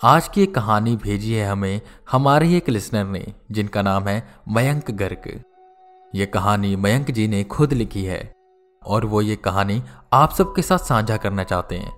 [0.00, 4.22] आज की एक कहानी भेजी है हमें हमारे ही एक लिसनर ने, जिनका नाम है
[4.48, 5.28] मयंक गर्ग।
[6.12, 8.32] ये कहानी मयंक जी ने खुद लिखी है,
[8.82, 9.82] और वो ये कहानी
[10.12, 11.92] आप सबके साथ साझा करना चाहते हैं।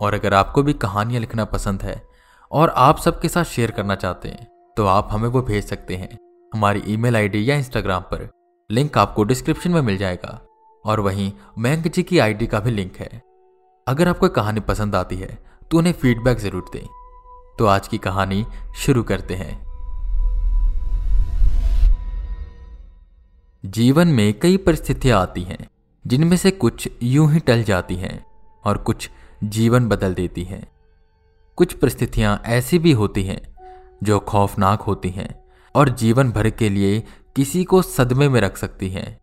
[0.00, 2.02] और अगर आपको भी कहानियाँ लिखना पसंद है,
[2.50, 4.46] और आप सबके साथ शेयर करना चाहते हैं
[4.76, 6.10] तो आप हमें वो भेज सकते हैं।
[6.52, 8.28] हमारी ईमेल आईडी या इंस्टाग्राम पर,
[8.70, 10.40] लिंक आपको डिस्क्रिप्शन में मिल जाएगा,
[10.84, 13.10] और वहीं मयंक जी की आईडी का भी लिंक है।
[13.86, 15.36] अगर आपको कहानी पसंद आती है
[15.70, 16.86] तो उन्हें फीडबैक ज़रूर दें।
[17.58, 19.68] तो आज की कहानी शुरू करते हैं।
[23.64, 25.68] जीवन में कई परिस्थितियाँ आती हैं,
[26.06, 28.26] जिनमें से कुछ यूँ ही टल जाती हैं
[28.64, 29.10] और कुछ
[29.44, 30.68] जीवन बदल देती हैं।
[31.56, 33.54] कुछ परिस्थितियाँ ऐसी भी होती हैं,
[34.02, 37.04] जो खौफनाक होती हैं और जीवन भर के लिए
[37.36, 39.18] किसी को सदमे में रख सकती हैं।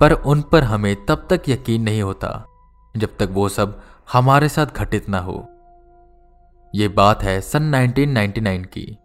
[0.00, 2.46] पर उन पर हमें तब तक यकीन नहीं होता,
[2.96, 5.52] जब तक वो सब हमारे साथ घटित ना हो।
[6.74, 8.96] ये बात है सन 1999 की।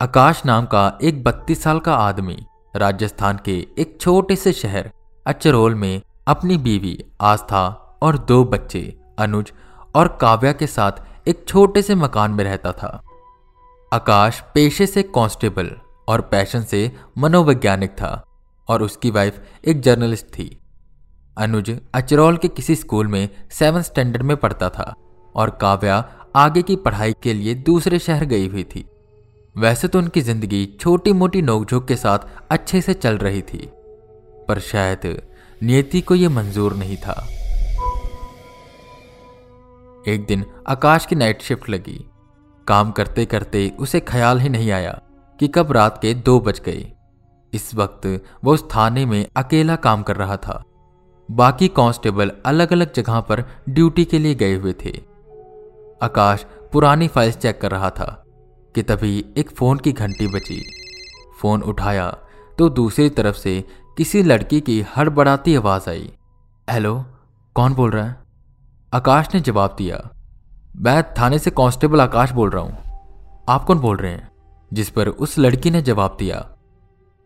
[0.00, 4.90] आकाश नाम का एक 32 साल का आदमी राजस्थान के एक छोटे से शहर
[5.26, 7.68] अचरोल में अपनी बीवी, आस्था
[8.02, 9.52] और दो बच्चे, अनुज
[9.94, 13.02] और काव्या के साथ एक छोटे से मकान में रहता था।
[13.94, 15.70] आकाश पेशे से कांस्टेबल
[16.08, 18.24] और पैशन से मनोवैज्ञानिक था
[18.68, 20.60] और उसकी वाइफ एक जर्नलिस्ट थी।
[21.38, 24.94] अनुज अचरौल के किसी स्कूल में सेवन स्टैंडर्ड में पढ़ता था
[25.34, 26.00] और काव्या
[26.38, 28.84] आगे की पढ़ाई के लिए दूसरे शहर गई हुई थी।
[29.56, 33.58] वैसे तो उनकी ज़िंदगी छोटी मोटी नोकझोंक के साथ अच्छे से चल रही थी,
[34.48, 35.06] पर शायद
[35.62, 37.14] नियति को यह मंजूर नहीं था।
[40.04, 41.98] एक दिन आकाश की नाइट शिफ्ट लगी।
[42.66, 44.98] काम करते करते उसे ख्याल ही नहीं आया
[45.38, 46.86] कि कब रात के दो बज गए।
[47.52, 48.06] इस वक्त
[48.44, 50.62] वो उस थाने में अकेला काम कर रहा था।
[51.28, 54.98] बाकी कांस्टेबल अलग अलग जगह पर ड्यूटी के लिए गए हुए थे।
[56.02, 58.24] आकाश पुरानी फाइल्स चेक कर रहा था
[58.74, 60.62] कि तभी एक फ़ोन की घंटी बची
[61.42, 62.18] फ़ोन उठाया
[62.58, 63.64] तो दूसरी तरफ़ से
[63.96, 66.12] किसी लड़की की हड़बड़ाती आवाज़ आई।
[66.70, 67.04] हेलो,
[67.54, 68.16] कौन बोल रहा है?
[68.94, 70.10] आकाश ने जवाब दिया।
[70.76, 72.78] मैं थाने से कांस्टेबल आकाश बोल रहा हूँ।
[73.48, 74.30] आप कौन बोल रहे हैं?
[74.72, 76.48] जिस पर उस लड़की ने जवाब दिया।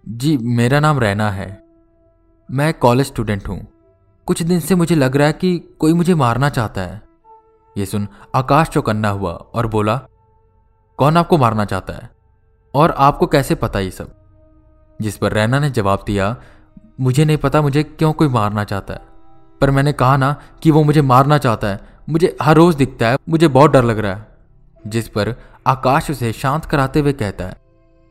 [0.08, 1.64] जी, मेरा नाम रैना है।
[2.50, 3.66] मैं कॉलेज स्टूडेंट हूँ।
[4.26, 7.11] कुछ दिन से मुझे लग रहा है कि कोई मुझे मारना चाहता है।
[7.78, 10.00] ये सुन आकाश चौकन्ना हुआ और बोला,
[10.98, 12.10] कौन आपको मारना चाहता है?
[12.74, 14.14] और आपको कैसे पता ये सब?
[15.00, 16.36] जिस पर रैना ने जवाब दिया,
[17.00, 19.00] मुझे नहीं पता मुझे क्यों कोई मारना चाहता है।
[19.60, 23.18] पर मैंने कहा ना कि वो मुझे मारना चाहता है। मुझे हर रोज दिखता है,
[23.28, 24.26] मुझे बहुत डर लग रहा है।
[24.86, 25.34] जिस पर
[25.66, 27.62] आकाश उसे शांत कराते हुए कहता है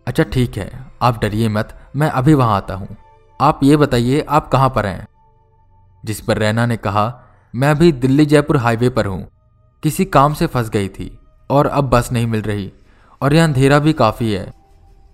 [0.07, 2.97] अच्छा ठीक है, आप डरिए मत, मैं अभी वहाँ आता हूँ।
[3.41, 5.07] आप ये बताइए, आप कहाँ पर हैं?
[6.05, 7.21] जिस पर रैना ने कहा,
[7.55, 9.29] मैं अभी दिल्ली जयपुर हाईवे पर हूँ।
[9.83, 11.19] किसी काम से फंस गई थी
[11.49, 12.71] और अब बस नहीं मिल रही।
[13.21, 14.53] और यह अंधेरा भी काफ़ी है।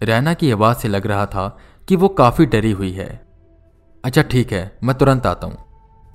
[0.04, 1.58] रैना की आवाज़ से लग रहा था
[1.88, 3.26] कि वो काफ़ी डरी हुई है।
[4.06, 5.58] अच्छा ठीक है, मैं तुरंत आता हूँ।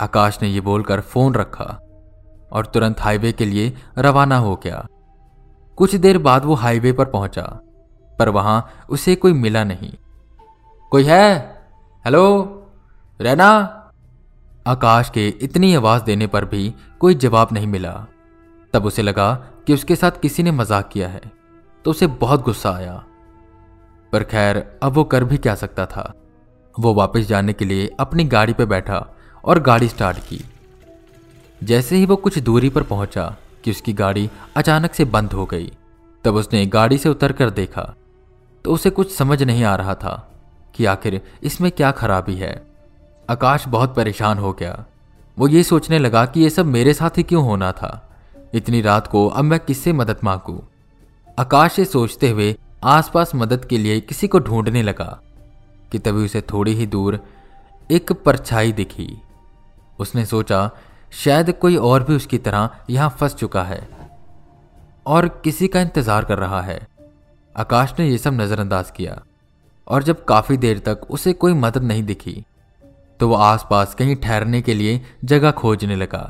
[0.01, 1.81] आकाश ने यह बोलकर फ़ोन रखा
[2.53, 4.87] और तुरंत हाईवे के लिए रवाना हो गया।
[5.77, 7.61] कुछ देर बाद वो हाईवे पर पहुँचा,
[8.19, 9.93] पर वहाँ उसे कोई मिला नहीं।
[10.91, 11.39] कोई है?
[12.05, 12.43] हेलो?
[13.21, 13.51] रैना?
[14.67, 18.07] आकाश के इतनी आवाज़ देने पर भी कोई जवाब नहीं मिला।
[18.73, 19.35] तब उसे लगा
[19.67, 21.21] कि उसके साथ किसी ने मज़ाक किया है।
[21.85, 23.05] तो उसे बहुत गुस्सा आया।
[24.13, 26.15] पर खैर, अब वो कर भी क्या सकता था?
[26.79, 29.07] वो वापस जाने के लिए अपनी गाड़ी पर बैठा
[29.45, 30.45] और गाड़ी स्टार्ट की।
[31.63, 35.73] जैसे ही वो कुछ दूरी पर पहुँचा कि उसकी गाड़ी अचानक से बंद हो गई,
[36.25, 37.95] तब उसने गाड़ी से उतर कर देखा।
[38.65, 40.33] तो उसे कुछ समझ नहीं आ रहा था
[40.75, 42.67] कि आखिर इसमें क्या खराबी है।
[43.31, 44.85] आकाश बहुत परेशान हो गया।
[45.39, 48.12] वो ये सोचने लगा कि ये सब मेरे साथ ही क्यों होना था?
[48.53, 50.63] इतनी रात को अब मैं किससे मदद मांगू?
[51.39, 52.55] आकाश से सोचते हुए
[52.87, 55.19] आसपास मदद के लिए किसी को ढूँढने लगा,
[55.93, 57.19] कि तभी उसे थोड़ी ही दूर
[57.91, 59.09] एक परछाई दिखी।
[59.99, 60.71] उसने सोचा,
[61.13, 63.87] शायद कोई और भी उसकी तरह यहाँ फंस चुका है,
[65.07, 66.81] और किसी का इंतज़ार कर रहा है।
[67.57, 69.21] आकाश ने यह सब नजरअंदाज किया,
[69.87, 72.43] और जब काफ़ी देर तक उसे कोई मदद नहीं दिखी
[73.21, 76.23] तो वह आसपास कहीं ठहरने के लिए जगह खोजने लगा,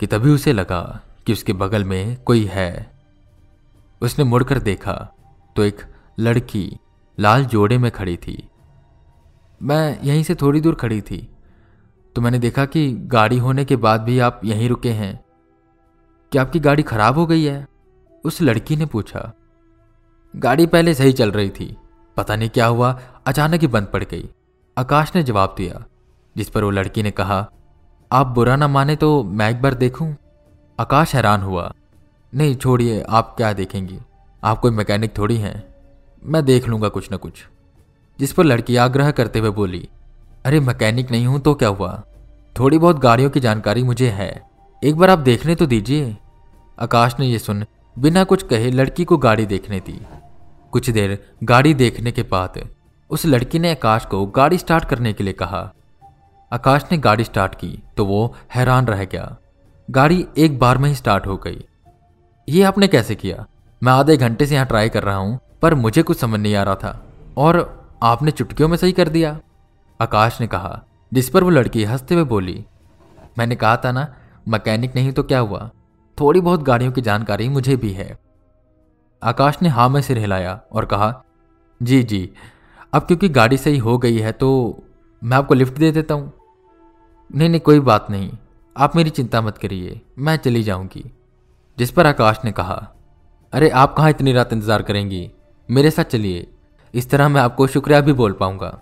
[0.00, 2.90] कि तभी उसे लगा। कि उसके बगल में कोई है।
[4.02, 4.94] उसने मुड़कर देखा
[5.56, 5.80] तो एक
[6.20, 6.78] लड़की
[7.18, 8.48] लाल जोड़े में खड़ी थी।
[9.60, 11.28] मैं यहीं से थोड़ी दूर खड़ी थी।
[12.16, 15.24] तो मैंने देखा कि गाड़ी होने के बाद भी आप यहीं रुके हैं।
[16.32, 17.66] क्या आपकी गाड़ी खराब हो गई है?
[18.24, 19.32] उस लड़की ने पूछा।
[20.34, 21.76] गाड़ी पहले सही चल रही थी।
[22.16, 24.28] पता नहीं क्या हुआ, अचानक ही बंद पड़ गई।
[24.76, 25.84] आकाश ने जवाब दिया,
[26.36, 27.50] जिस पर वो लड़की ने कहा,
[28.12, 30.14] आप बुरा ना माने तो मैं एक बार देखूँ।
[30.80, 31.72] आकाश हैरान हुआ।
[32.34, 33.98] नहीं, छोड़िए, आप क्या देखेंगी?
[34.44, 35.74] आप कोई मैकेनिक थोड़ी हैं।
[36.24, 37.48] मैं देख लूँगा कुछ ना कुछ।
[38.18, 39.88] जिस पर लड़की आग्रह करते हुए बोली,
[40.44, 42.02] अरे, मैकेनिक नहीं हूँ तो क्या हुआ?
[42.58, 44.50] थोड़ी बहुत गाड़ियों की जानकारी मुझे है।
[44.84, 46.16] एक बार आप देखने तो दीजिए।
[46.80, 47.64] आकाश ने यह सुन,
[47.98, 50.06] बिना कुछ कहे लड़की को गाड़ी देखने दी।
[50.72, 52.68] कुछ देर गाड़ी देखने के बाद
[53.10, 55.72] उस लड़की ने आकाश को गाड़ी स्टार्ट करने के लिए कहा।
[56.52, 59.36] आकाश ने गाड़ी स्टार्ट की तो वो हैरान रह गया।
[59.90, 61.64] गाड़ी एक बार में ही स्टार्ट हो गई।
[62.48, 63.46] ये आपने कैसे किया?
[63.82, 66.62] मैं आधे घंटे से यहाँ ट्राई कर रहा हूँ, पर मुझे कुछ समझ नहीं आ
[66.62, 67.06] रहा था।
[67.36, 69.40] और आपने चुटकियों में सही कर दिया।
[70.00, 70.82] आकाश ने कहा,
[71.14, 72.64] जिस पर वो लड़की हँसते हुए बोली,
[73.38, 74.14] मैंने कहा था ना,
[74.48, 75.70] मैकेनिक नहीं तो क्या हुआ?
[76.20, 78.18] थोड़ी बहुत गाड़ियों की जानकारी मुझे भी है।
[79.22, 81.24] आकाश ने हाँ में सिर हिलाया और कहा,
[81.82, 82.32] जी जी,
[82.92, 84.82] अब क्योंकि गाड़ी सही हो गई है तो
[85.24, 86.32] मैं आपको लिफ्ट दे देता हूँ।
[87.34, 88.30] नहीं नहीं, कोई बात नहीं।
[88.76, 91.12] आप मेरी चिंता मत करिए, मैं चली जाऊँगी।
[91.78, 92.92] जिस पर आकाश ने कहा,
[93.52, 95.30] अरे, आप कहाँ इतनी रात इंतज़ार करेंगी?
[95.70, 96.46] मेरे साथ चलिए।
[96.94, 98.80] इस तरह मैं आपको शुक्रिया भी बोल पाऊँगा।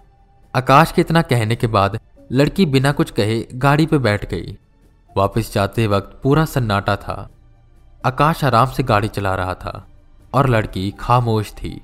[0.57, 2.01] आकाश के इतना कहने के बाद,
[2.33, 4.59] लड़की बिना कुछ कहे गाड़ी पे बैठ गई।
[5.17, 7.31] वापस जाते वक्त पूरा सन्नाटा था।
[8.07, 9.87] आकाश आराम से गाड़ी चला रहा था
[10.35, 11.81] और लड़की खामोश थी।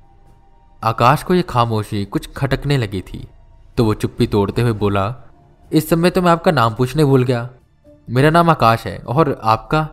[0.85, 3.26] आकाश को यह खामोशी कुछ खटकने लगी थी।
[3.76, 5.14] तो वो चुप्पी तोड़ते हुए बोला,
[5.73, 7.50] इस समय तो मैं आपका नाम पूछने भूल गया।
[8.11, 9.88] मेरा नाम आकाश है और आपका?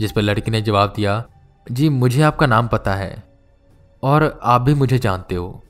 [0.00, 1.24] जिस पर लड़की ने जवाब दिया,
[1.70, 3.22] जी, मुझे आपका नाम पता है
[4.02, 5.62] और आप भी मुझे जानते हो।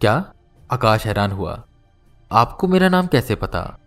[0.00, 0.32] क्या?
[0.72, 1.62] आकाश हैरान हुआ।
[2.32, 3.78] आपको मेरा नाम कैसे पता?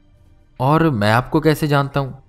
[0.60, 2.24] और मैं आपको कैसे जानता हूँ?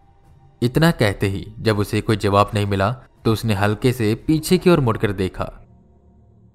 [0.63, 4.71] इतना कहते ही, जब उसे कोई जवाब नहीं मिला तो उसने हल्के से पीछे की
[4.71, 5.51] ओर मुड़कर देखा।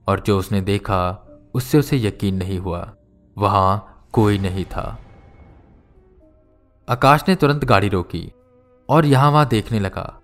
[0.08, 2.94] और जो उसने देखा, उससे उसे यकीन नहीं हुआ।
[3.38, 5.00] वहाँ कोई नहीं था।
[6.94, 8.32] आकाश ने तुरंत गाड़ी रोकी
[8.90, 10.22] और यहाँ वहाँ देखने लगा,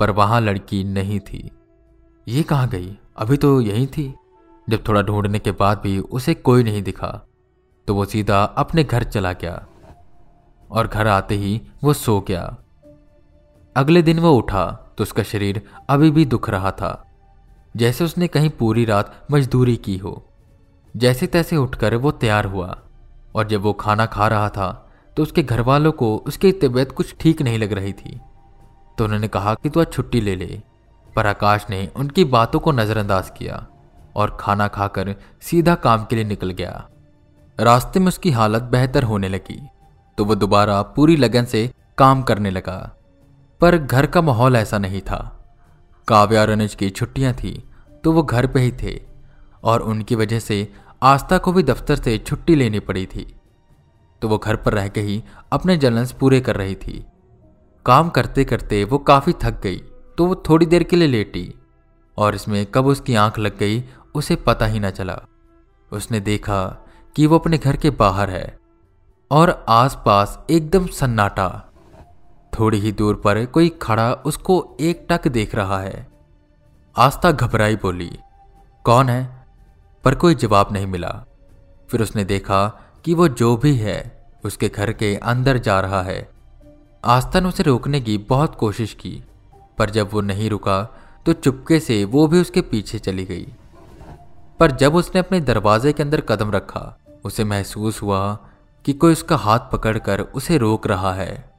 [0.00, 1.50] पर वहाँ लड़की नहीं थी।
[2.26, 2.98] ये कहाँ गई?
[3.16, 4.14] अभी तो यही थी।
[4.68, 7.08] जब थोड़ा ढूँढने के बाद भी उसे कोई नहीं दिखा
[7.88, 9.66] तो वो सीधा अपने घर चला गया
[10.70, 12.44] और घर आते ही वो सो गया।
[13.76, 14.66] अगले दिन वो उठा
[14.98, 16.92] तो उसका शरीर अभी भी दुख रहा था।
[17.76, 20.22] जैसे उसने कहीं पूरी रात मजदूरी की हो,
[20.94, 22.78] जैसे तैसे उठकर वो तैयार हुआ
[23.34, 24.80] और जब वो खाना खा रहा था
[25.16, 28.20] तो उसके घर वालों को उसकी तबीयत कुछ ठीक नहीं लग रही थी।
[28.98, 30.60] तो उन्होंने कहा कि तू आज छुट्टी ले ले।
[31.16, 33.66] पर आकाश ने उनकी बातों को नजरअंदाज किया
[34.16, 36.88] और खाना खाकर सीधा काम के लिए निकल गया।
[37.58, 39.60] रास्ते में उसकी हालत बेहतर होने लगी
[40.18, 42.76] तो वह दोबारा पूरी लगन से काम करने लगा।
[43.60, 45.18] पर घर का माहौल ऐसा नहीं था।
[46.08, 47.52] काव्या रनुज की छुट्टियाँ थी
[48.04, 49.00] तो वो घर पे ही थे
[49.64, 50.56] और उनकी वजह से
[51.02, 53.26] आस्था को भी दफ्तर से छुट्टी लेनी पड़ी थी।
[54.24, 55.22] तो वो घर पर रह के ही
[55.52, 57.04] अपने जलंस पूरे कर रही थी।
[57.86, 59.76] काम करते करते वो काफ़ी थक गई
[60.18, 61.54] तो वो थोड़ी देर के लिए लेटी,
[62.18, 63.84] और इसमें कब उसकी आँख लग गई,
[64.14, 65.20] उसे पता ही ना चला।
[65.92, 66.86] उसने देखा
[67.16, 68.58] कि वो अपने घर के बाहर है,
[69.30, 71.48] और आसपास एकदम सन्नाटा।
[72.52, 76.06] थोड़ी ही दूर पर कोई खड़ा उसको एक टक देख रहा है।
[76.96, 78.10] आस्था घबराई बोली,
[78.84, 79.46] कौन है?
[80.04, 81.24] पर कोई जवाब नहीं मिला।
[81.90, 82.66] फिर उसने देखा
[83.04, 84.13] कि वो जो भी है
[84.44, 86.28] उसके घर के अंदर जा रहा है।
[87.04, 89.22] आस्था ने उसे रोकने की बहुत कोशिश की,
[89.78, 90.82] पर जब वो नहीं रुका
[91.26, 93.46] तो चुपके से वो भी उसके पीछे चली गई।
[94.60, 98.38] पर जब उसने अपने दरवाजे के अंदर कदम रखा, उसे महसूस हुआ
[98.84, 101.52] कि कोई उसका हाथ पकड़कर उसे रोक रहा है।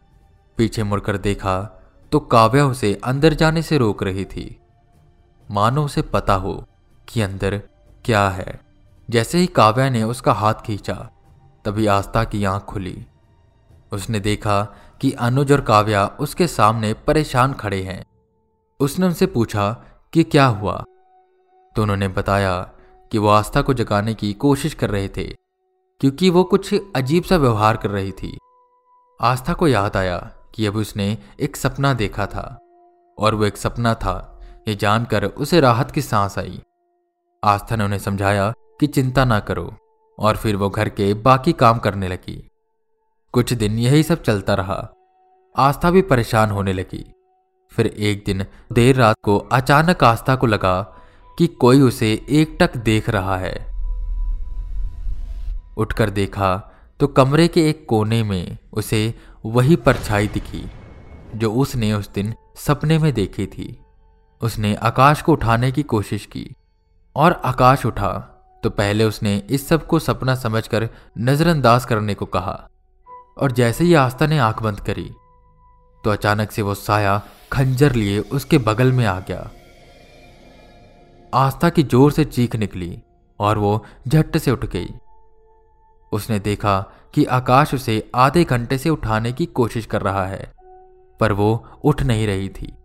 [0.57, 1.81] पीछे मुड़कर देखा
[2.11, 4.59] तो काव्या उसे अंदर जाने से रोक रही थी।
[5.51, 6.67] मानो उसे पता हो
[7.07, 7.61] कि अंदर
[8.05, 8.59] क्या है।
[9.09, 11.09] जैसे ही काव्या ने उसका हाथ खींचा
[11.65, 13.05] तभी आस्था की आँख खुली।
[13.91, 14.61] उसने देखा
[15.01, 18.05] कि अनुज और काव्या उसके सामने परेशान खड़े हैं।
[18.79, 20.83] उसने उनसे पूछा कि क्या हुआ?
[21.75, 22.61] तो उन्होंने बताया
[23.11, 25.27] कि वो आस्था को जगाने की कोशिश कर रहे थे,
[26.01, 28.37] क्योंकि वो कुछ अजीब सा व्यवहार कर रही थी।
[29.21, 30.17] आस्था को याद आया
[30.55, 32.59] कि अब उसने एक सपना देखा था,
[33.19, 36.61] और वो एक सपना था, ये जानकर उसे राहत की सांस आई।
[37.43, 39.75] आस्था ने उन्हें समझाया कि चिंता ना करो।
[40.19, 42.49] और फिर वो घर के बाकी काम करने लगी।
[43.31, 44.89] कुछ दिन यही सब चलता रहा।
[45.57, 47.13] आस्था भी परेशान होने लगी।
[47.71, 50.81] फिर एक दिन देर रात को अचानक आस्था को लगा
[51.37, 53.75] कि कोई उसे एकटक देख रहा है।
[55.77, 59.13] उठकर देखा तो कमरे के एक कोने में उसे
[59.45, 60.65] वही परछाई दिखी,
[61.35, 63.81] जो उसने उस दिन सपने में देखी थी।
[64.41, 66.55] उसने आकाश को उठाने की कोशिश की
[67.15, 68.34] और आकाश उठा।
[68.65, 70.87] तो पहले उसने इस सबको सपना समझकर
[71.19, 72.53] नजरअंदाज करने को कहा।
[73.37, 75.09] और जैसे ही आस्था ने आँख बंद करी
[76.03, 79.49] तो अचानक से वो साया खंजर लिए उसके बगल में आ गया।
[81.33, 82.97] आस्था की ज़ोर से चीख निकली
[83.39, 84.89] और वो झट से उठ गई।
[86.11, 86.79] उसने देखा
[87.13, 90.51] कि आकाश उसे आधे घंटे से उठाने की कोशिश कर रहा है,
[91.19, 92.75] पर वो उठ नहीं रही थी।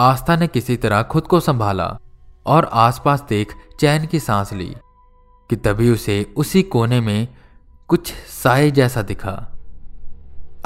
[0.00, 1.96] आस्था ने किसी तरह खुद को संभाला
[2.46, 4.74] और आसपास देख चैन की सांस ली।
[5.50, 7.28] कि तभी उसे उसी कोने में
[7.88, 9.52] कुछ साय जैसा दिखा।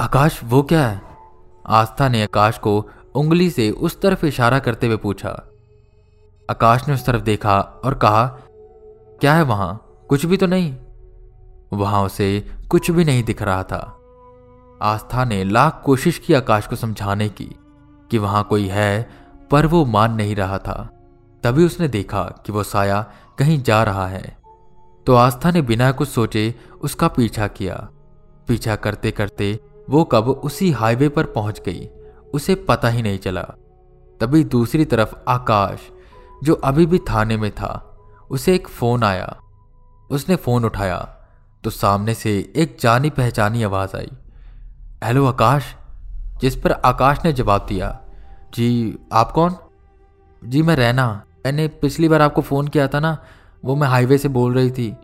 [0.01, 1.01] आकाश, वो क्या है?
[1.67, 5.43] आस्था ने आकाश को उंगली से उस तरफ़ इशारा करते हुए पूछा।
[6.51, 8.27] आकाश ने उस तरफ़ देखा और कहा,
[9.21, 9.87] क्या है वहाँ?
[10.09, 10.77] कुछ भी तो नहीं?
[11.73, 13.99] वहाँ उसे कुछ भी नहीं दिख रहा था।
[14.81, 17.55] आस्था ने लाख कोशिश की आकाश को समझाने की
[18.11, 19.09] कि वहाँ कोई है,
[19.51, 20.89] पर वो मान नहीं रहा था।
[21.43, 24.42] तभी उसने देखा कि वो साया कहीं जा रहा है।
[25.07, 27.75] तो आस्था ने बिना कुछ सोचे उसका पीछा किया।
[28.47, 31.87] पीछा करते करते वो कब उसी हाईवे पर पहुँच गई,
[32.33, 33.41] उसे पता ही नहीं चला।
[34.19, 35.79] तभी दूसरी तरफ़ आकाश,
[36.43, 37.97] जो अभी भी थाने में था,
[38.31, 39.37] उसे एक फ़ोन आया।
[40.11, 40.97] उसने फ़ोन उठाया
[41.63, 44.11] तो सामने से एक जानी पहचानी आवाज़ आई।
[45.03, 45.75] हेलो आकाश,
[46.41, 47.99] जिस पर आकाश ने जवाब दिया।
[48.53, 49.55] जी, आप कौन?
[50.41, 53.17] जी, मैं रहना मैंने पिछली बार आपको फ़ोन किया था ना
[53.63, 54.95] वो मैं हाईवे से बोल रही थी।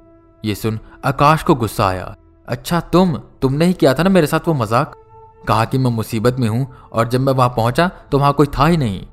[0.44, 2.16] ये सुन, आकाश को गुस्सा आया।
[2.48, 3.16] अच्छा तुम?
[3.42, 4.96] तुमने ही किया था ना मेरे साथ वो मज़ाक?
[5.48, 8.66] कहा कि मैं मुसीबत में हूँ और जब मैं वहाँ पहुँचा तो वहाँ कोई था
[8.66, 9.06] ही नहीं।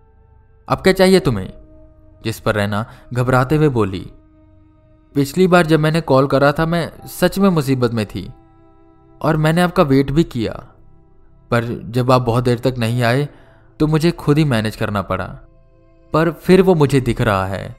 [0.68, 1.52] अब क्या चाहिए तुम्हें?
[2.24, 4.06] जिस पर रहना घबराते हुए बोली,
[5.14, 8.30] पिछली बार जब मैंने कॉल करा था मैं सच में मुसीबत में थी
[9.20, 10.52] और मैंने आपका वेट भी किया।
[11.50, 13.28] पर जब आप बहुत देर तक नहीं आए
[13.80, 15.26] तो मुझे खुद ही मैनेज करना पड़ा।
[16.12, 17.76] पर फिर वो मुझे दिख रहा है।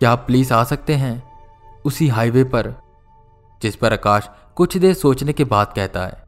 [0.00, 1.22] क्या आप प्लीज़ आ सकते हैं?
[1.84, 2.74] उसी हाईवे पर,
[3.62, 6.24] जिस पर आकाश कुछ देर सोचने के बाद कहता है।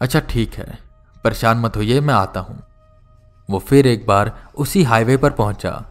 [0.00, 0.78] अच्छा ठीक है।
[1.24, 2.62] परेशान मत होइए, मैं आता हूँ।
[3.50, 5.84] वो फिर एक बार उसी हाईवे पर पहुँचा।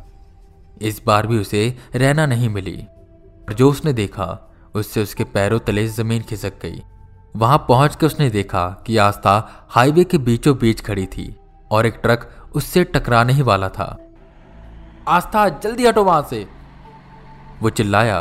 [0.81, 2.87] इस बार भी उसे रहना नहीं मिली।
[3.47, 6.83] और जो उसने देखा, उससे उसके पैरों तले ज़मीन खिसक गई।
[7.35, 11.39] वहाँ पहुँच के उसने देखा कि आस्था हाईवे के बीचों बीच खड़ी थी
[11.71, 13.97] और एक ट्रक उससे टकराने ही वाला था।
[15.07, 16.64] आस्था, जल्दी हटो वहाँ से।
[17.61, 18.19] वो चिल्लाया,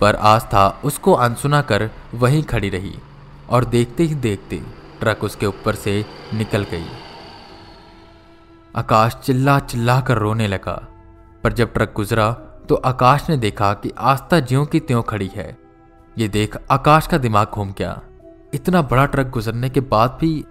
[0.00, 2.94] पर आस्था उसको अनसुना कर वहीं खड़ी रही
[3.50, 4.62] और देखते ही देखते
[5.00, 6.86] ट्रक उसके ऊपर से निकल गई।
[8.74, 10.74] आकाश चिल्ला चिल्ला कर रोने लगा,
[11.44, 12.30] पर जब ट्रक गुजरा
[12.68, 15.56] तो आकाश ने देखा कि आस्था ज्यों की त्यों खड़ी है।
[16.16, 18.00] ये देख आकाश का दिमाग घूम गया।
[18.54, 20.44] इतना बड़ा ट्रक गुजरने के बाद भी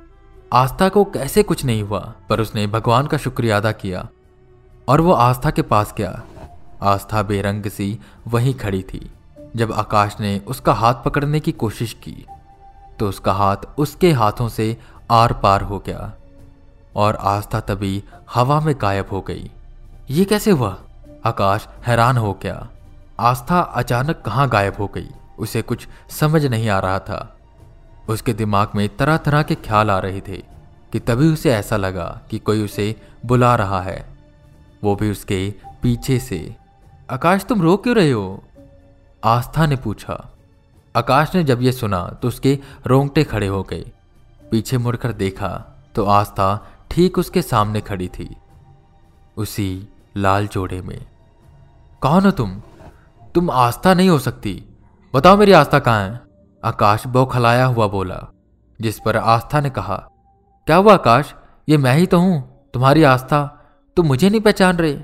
[0.52, 2.00] आस्था को कैसे कुछ नहीं हुआ,
[2.30, 4.08] पर उसने भगवान का शुक्रिया अदा किया
[4.88, 6.22] और वो आस्था के पास गया।
[6.82, 9.12] आस्था बेरंग सी वहीं खड़ी थी।
[9.56, 12.26] जब आकाश ने उसका हाथ पकड़ने की कोशिश की
[13.00, 14.78] तो उसका हाथ उसके हाथों से
[15.12, 16.14] आर पार हो गया
[16.96, 18.04] और आस्था तभी
[18.34, 19.52] हवा में गायब हो गई।
[20.10, 20.78] ये कैसे हुआ?
[21.26, 22.70] आकाश हैरान हो गया।
[23.20, 25.10] आस्था अचानक कहाँ गायब हो गई?
[25.40, 27.38] उसे कुछ समझ नहीं आ रहा था।
[28.10, 30.38] उसके दिमाग में तरह तरह के ख्याल आ रहे थे
[30.92, 34.06] कि तभी उसे ऐसा लगा कि कोई उसे बुला रहा है।
[34.84, 36.56] वो भी उसके पीछे से
[37.10, 38.44] आकाश, तुम रो क्यों रहे हो?
[39.24, 40.14] आस्था ने पूछा।
[40.96, 42.58] आकाश ने जब यह सुना तो उसके
[42.88, 43.92] रोंगटे खड़े हो गए।
[44.52, 45.50] पीछे मुड़कर देखा
[45.96, 46.48] तो आस्था
[46.92, 48.36] ठीक उसके सामने खड़ी थी,
[49.38, 51.06] उसी लाल जोड़े में।
[52.02, 52.52] कौन हो तुम?
[53.36, 54.54] तुम आस्था नहीं हो सकती।
[55.14, 56.20] बताओ मेरी आस्था कहाँ है?
[56.64, 58.20] आकाश बौखलाया हुआ बोला,
[58.80, 59.98] जिस पर आस्था ने कहा,
[60.68, 61.34] क्या हुआ आकाश?
[61.68, 62.42] ये मैं ही तो हूँ,
[62.74, 63.46] तुम्हारी आस्था?
[63.98, 64.98] तुम मुझे नहीं पहचान रहे?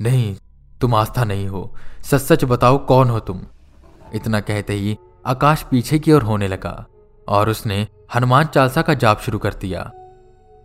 [0.00, 0.36] नहीं
[0.82, 3.40] तुम आस्था नहीं हो। सच सच बताओ कौन हो तुम?
[4.14, 6.86] इतना कहते ही आकाश पीछे की ओर होने लगा
[7.28, 9.92] और उसने हनुमान चालसा का जाप शुरू कर दिया।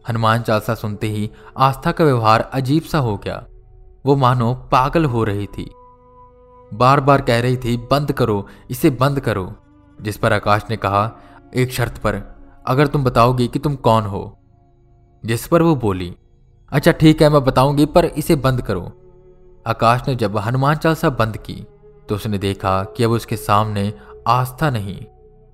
[0.10, 3.46] हनुमान चालसा सुनते ही आस्था का व्यवहार अजीब सा हो गया।
[4.06, 5.72] वो मानो पागल हो रही थी।
[6.74, 9.54] बार बार कह रही थी, बंद करो, इसे बंद करो।
[10.02, 11.12] जिस पर आकाश ने कहा,
[11.56, 12.22] एक शर्त पर,
[12.68, 14.40] अगर तुम बताओगी कि तुम कौन हो।
[15.26, 16.16] जिस पर वो बोली
[16.72, 19.07] अच्छा ठीक है, मैं बताऊँगी, पर इसे बंद करो।
[19.68, 21.68] आकाश ने जब हनुमान चालीसा बंद की
[22.10, 23.94] तो उसने देखा कि अब उसके सामने
[24.28, 25.06] आस्था नहीं,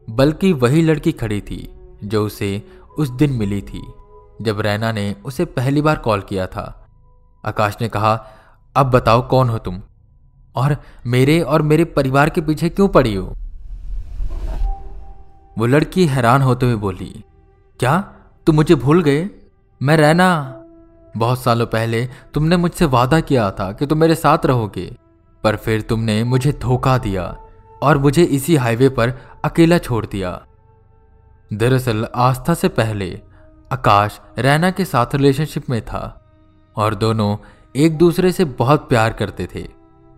[0.09, 2.67] बल्कि वही लड़की खड़ी थी, जो उसे
[2.97, 3.81] उस दिन मिली थी,
[4.41, 6.87] जब रैना ने उसे पहली बार कॉल किया था।
[7.45, 8.27] आकाश ने कहा,
[8.75, 9.81] अब बताओ कौन हो तुम?
[10.55, 13.33] और मेरे और मेरे परिवार के पीछे क्यों पड़ी हो?
[15.57, 17.23] वो लड़की हैरान होते हुए बोली,
[17.79, 18.13] क्या?
[18.47, 19.29] तुम मुझे भूल गए?
[19.81, 20.59] मैं रैना
[21.15, 24.85] बहुत सालों पहले तुमने मुझसे वादा किया था कि तुम मेरे साथ रहोगे,
[25.43, 27.25] पर फिर तुमने मुझे धोखा दिया
[27.83, 29.13] और मुझे इसी हाईवे पर
[29.45, 30.41] अकेला छोड़ दिया।
[31.51, 33.09] दरअसल आस्था से पहले
[33.71, 36.03] आकाश रैना के साथ रिलेशनशिप में था
[36.75, 37.35] और दोनों
[37.75, 39.67] एक दूसरे से बहुत प्यार करते थे।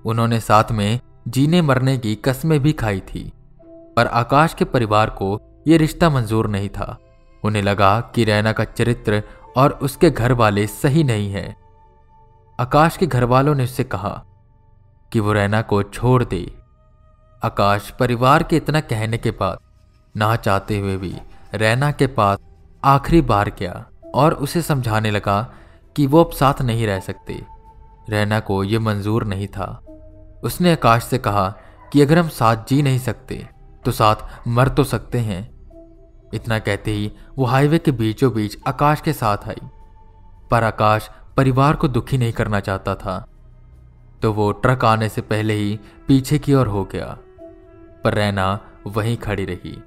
[0.05, 3.31] उन्होंने साथ में जीने मरने की कस्में भी खाई थी,
[3.97, 6.97] पर आकाश के परिवार को यह रिश्ता मंजूर नहीं था।
[7.43, 9.21] उन्हें लगा कि रैना का चरित्र
[9.55, 11.55] और उसके घर वाले सही नहीं है।
[12.59, 14.23] आकाश के घर वालों ने उससे कहा
[15.11, 16.59] कि वो रैना को छोड़ दे।
[17.43, 19.59] आकाश परिवार के इतना कहने के बाद
[20.17, 21.15] ना चाहते हुए भी
[21.53, 22.37] रैना के पास
[22.83, 23.85] आखिरी बार गया
[24.15, 25.53] और उसे समझाने लगा
[25.95, 27.41] कि वो अब साथ नहीं रह सकते।
[28.09, 29.81] रैना को यह मंजूर नहीं था।
[30.43, 31.47] उसने आकाश से कहा
[31.93, 33.47] कि अगर हम साथ जी नहीं सकते
[33.85, 35.54] तो साथ मर तो सकते हैं।
[36.33, 39.67] इतना कहते ही वो हाईवे के बीचों बीच आकाश के साथ आई।
[40.51, 43.27] पर आकाश परिवार को दुखी नहीं करना चाहता था।
[44.21, 47.17] तो वो ट्रक आने से पहले ही पीछे की ओर हो गया।
[48.03, 49.83] पर रैना वहीं खड़ी रही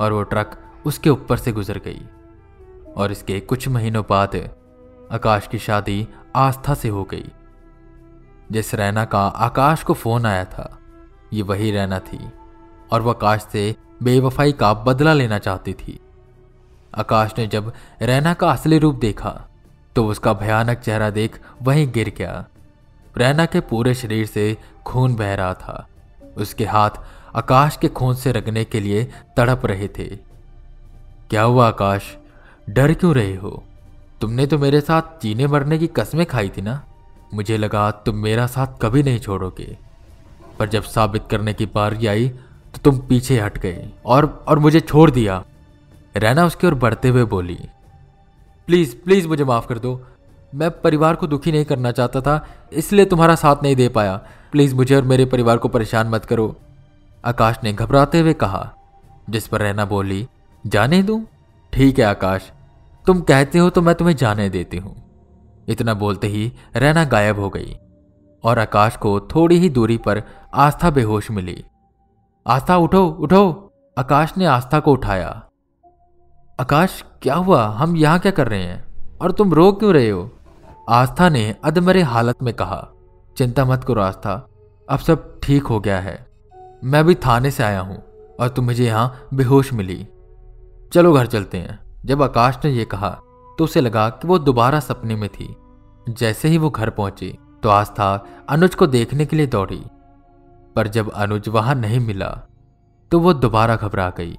[0.00, 2.08] और वो ट्रक उसके ऊपर से गुजर गई।
[2.96, 4.50] और इसके कुछ महीनों बाद
[5.12, 7.30] आकाश की शादी आस्था से हो गई।
[8.52, 10.78] जिस रैना का आकाश को फ़ोन आया था,
[11.32, 12.30] ये वही रैना थी।
[12.92, 15.98] और वह आकाश से बेवफाई का बदला लेना चाहती थी।
[16.94, 19.30] आकाश ने जब रैना का असली रूप देखा
[19.96, 22.44] तो उसका भयानक चेहरा देख वहीं गिर गया।
[23.16, 25.88] रैना के पूरे शरीर से खून बह रहा था।
[26.36, 26.90] उसके हाथ
[27.36, 29.04] आकाश के खून से रगने के लिए
[29.36, 30.08] तड़प रहे थे।
[31.30, 32.16] क्या हुआ आकाश?
[32.70, 33.62] डर क्यों रहे हो?
[34.20, 36.82] तुमने तो मेरे साथ जीने मरने की कस्में खाई थी ना?
[37.34, 39.76] मुझे लगा तुम मेरा साथ कभी नहीं छोड़ोगे।
[40.58, 42.28] पर जब साबित करने की बारी आई
[42.78, 45.42] तो तुम पीछे हट गए और और मुझे छोड़ दिया।
[46.16, 47.58] रैना उसकी ओर बढ़ते हुए बोली,
[48.68, 50.00] प्लीज़ प्लीज़ मुझे माफ़ कर दो।
[50.54, 54.16] मैं परिवार को दुखी नहीं करना चाहता था, इसलिए तुम्हारा साथ नहीं दे पाया।
[54.52, 56.54] प्लीज़ मुझे और मेरे परिवार को परेशान मत करो।
[57.24, 58.70] आकाश ने घबराते हुए कहा,
[59.30, 60.26] जिस पर रैना बोली,
[60.64, 61.22] जाने दू?
[61.72, 62.50] ठीक है आकाश।
[63.06, 64.94] तुम कहते हो तो मैं तुम्हें जाने देती हूँ।
[65.68, 67.76] इतना बोलते ही रैना गायब हो गई
[68.44, 70.22] और आकाश को थोड़ी ही दूरी पर
[70.54, 71.62] आस्था बेहोश मिली।
[72.46, 75.28] आस्था, उठो उठो। आकाश ने आस्था को उठाया।
[76.58, 77.64] आकाश, क्या हुआ?
[77.68, 78.84] हम यहाँ क्या कर रहे हैं?
[79.22, 80.30] और तुम रो क्यों रहे हो?
[80.88, 82.88] आस्था ने अधमरे हालत में कहा,
[83.36, 84.34] चिंता मत करो आस्था,
[84.88, 86.26] अब सब ठीक हो गया है।
[86.84, 88.02] मैं भी थाने से आया हूँ
[88.40, 90.06] और तुम मुझे यहाँ बेहोश मिली।
[90.92, 93.10] चलो घर चलते हैं। जब आकाश ने यह कहा
[93.58, 95.54] तो उसे लगा कि वो दोबारा सपने में थी।
[96.08, 99.82] जैसे ही वो घर पहुँची तो आस्था अनुज को देखने के लिए दौड़ी।
[100.78, 102.26] पर जब अनुज वहाँ नहीं मिला
[103.12, 104.36] तो वो दोबारा घबरा गई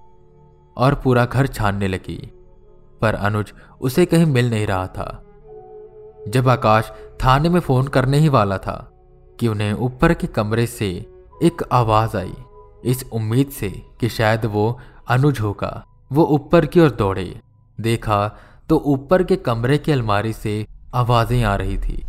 [0.78, 2.18] और पूरा घर छानने लगी।
[3.02, 5.24] पर अनुज उसे कहीं मिल नहीं रहा था।
[6.28, 6.92] जब आकाश
[7.24, 8.76] थाने में फ़ोन करने ही वाला था
[9.40, 10.90] कि उन्हें ऊपर के कमरे से
[11.44, 12.34] एक आवाज़ आई,
[12.86, 17.40] इस उम्मीद से कि शायद वो अनुज होगा, वो ऊपर की ओर दौड़े।
[17.82, 18.28] देखा
[18.70, 22.04] तो ऊपर के कमरे की अलमारी से आवाज़ें आ रही थी।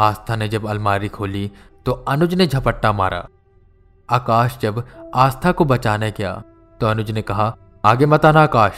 [0.00, 1.50] आस्था ने जब अलमारी खोली
[1.88, 3.26] तो अनुज ने झपट्टा मारा।
[4.08, 4.82] आकाश जब
[5.14, 6.32] आस्था को बचाने गया
[6.80, 8.72] तो अनुज ने कहा, आगे मत आना आकाश,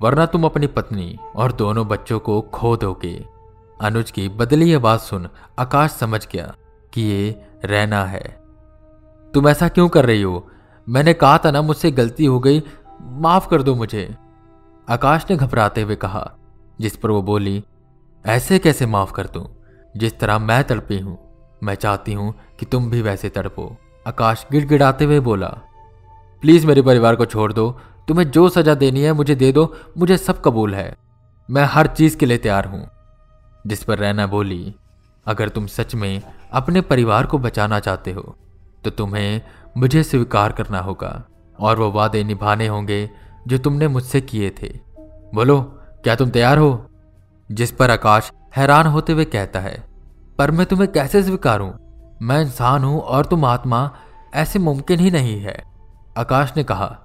[0.00, 3.24] वरना तुम अपनी पत्नी और दोनों बच्चों को खो दोगे।
[3.80, 6.54] अनुज की बदली आवाज़ सुन आकाश समझ गया
[6.92, 8.22] कि ये रहना है।
[9.34, 10.50] तुम ऐसा क्यों कर रही हो?
[10.88, 12.62] मैंने कहा था ना, मुझसे गलती हो गई,
[13.02, 14.16] माफ़ कर दो मुझे।
[14.88, 16.30] आकाश ने घबराते हुए कहा,
[16.80, 17.64] जिस पर वो बोली,
[18.26, 19.46] ऐसे कैसे माफ़ कर दूँ?
[19.96, 21.27] जिस तरह मैं तड़पी हूँ
[21.62, 25.48] मैं चाहती हूँ कि तुम भी वैसे तड़पो। आकाश गिड़गिड़ाते हुए बोला,
[26.42, 27.70] प्लीज़ मेरे परिवार को छोड़ दो।
[28.08, 30.96] तुम्हें जो सजा देनी है मुझे दे दो। मुझे सब कबूल है।
[31.48, 32.88] मैं हर चीज़ के लिए तैयार हूँ।
[33.66, 34.74] जिस पर रैना बोली,
[35.26, 38.36] अगर तुम सच में अपने परिवार को बचाना चाहते हो
[38.84, 39.40] तो तुम्हें
[39.76, 41.24] मुझे स्वीकार करना होगा
[41.58, 43.10] और वो वादे निभाने होंगे
[43.46, 44.68] जो तुमने मुझसे किए थे।
[45.34, 45.60] बोलो,
[46.04, 46.86] क्या तुम तैयार हो?
[47.52, 49.87] जिस पर आकाश हैरान होते हुए कहता है
[50.38, 51.70] पर मैं तुम्हें कैसे स्वीकारूं?
[52.22, 53.90] मैं इंसान हूँ और तुम आत्मा,
[54.34, 55.56] ऐसे मुमकिन ही नहीं है।
[56.18, 56.96] आकाश ने कहा,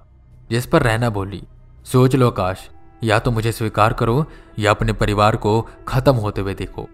[0.50, 1.42] जिस पर रहना बोली,
[1.86, 2.68] सोच लो आकाश,
[3.04, 4.24] या तो मुझे स्वीकार करो,
[4.58, 6.88] या अपने परिवार को खत्म होते हुए देखो।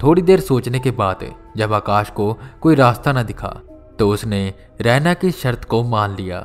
[0.00, 3.60] थोड़ी देर सोचने के बाद, जब आकाश को कोई रास्ता ना दिखा
[3.98, 6.40] तो उसने रैना की शर्त को मान लिया,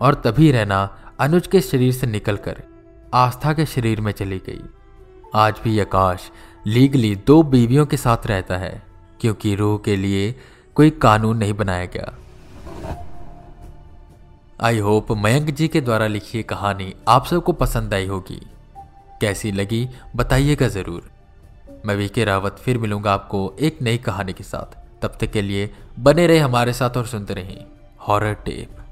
[0.00, 0.88] और तभी रैना
[1.20, 2.62] अनुज के शरीर से निकलकर
[3.14, 4.62] आस्था के शरीर में चली गई।
[5.34, 6.30] आज भी आकाश
[6.66, 8.82] लीगली दो बीवियों के साथ रहता है,
[9.20, 10.34] क्योंकि रूह के लिए
[10.76, 12.12] कोई कानून नहीं बनाया गया।
[14.60, 18.40] आई होप मयंक जी के द्वारा लिखी कहानी आप सबको पसंद आई होगी।
[19.20, 21.10] कैसी लगी, बताइएगा ज़रूर।
[21.86, 25.70] मैं वीके रावत फिर मिलूँगा आपको एक नई कहानी के साथ। तब तक के लिए
[26.00, 27.64] बने रहे हमारे साथ और सुनते रहें
[28.00, 28.83] हॉरर टेप